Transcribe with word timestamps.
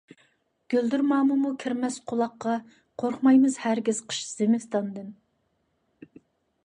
گۈلدۈرمامىمۇ 0.73 1.51
كىرمەس 1.63 1.99
قۇلاققا، 2.11 2.55
قورقمايمىز 3.03 3.61
ھەرگىز 3.67 4.03
قىش- 4.09 4.23
زىمىستاندىن. 4.33 5.17